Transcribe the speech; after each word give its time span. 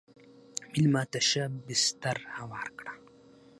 مېلمه 0.71 1.03
ته 1.11 1.19
ښه 1.29 1.43
بستر 1.65 2.17
هوار 2.37 2.67
کړه. 2.77 2.93